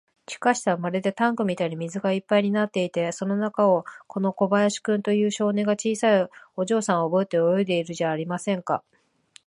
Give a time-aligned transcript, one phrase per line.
[0.25, 6.27] 地下室はまるでタンクみたいに水がいっぱいになっていて、その中を、この小林君という少年が、小さい
[6.57, 8.83] お嬢さんをおぶって泳いでいるじゃありませんか。